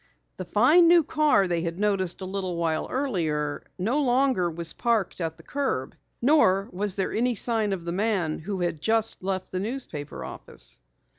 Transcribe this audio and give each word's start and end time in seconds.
The 0.37 0.45
fine 0.45 0.87
new 0.87 1.03
car 1.03 1.45
they 1.47 1.61
had 1.61 1.77
noticed 1.77 2.21
a 2.21 2.25
little 2.25 2.57
while 2.57 2.87
earlier 2.89 3.63
no 3.77 4.01
longer 4.01 4.49
was 4.49 4.73
parked 4.73 5.21
at 5.21 5.37
the 5.37 5.43
curb. 5.43 5.95
Nor 6.23 6.69
was 6.71 6.95
there 6.95 7.13
any 7.13 7.35
sign 7.35 7.71
of 7.71 7.85
the 7.85 7.91
man 7.91 8.39
who 8.39 8.61
had 8.61 8.81
just 8.81 9.21
left 9.21 9.51
the 9.51 9.59
newspaper 9.59 10.25
office. 10.25 10.79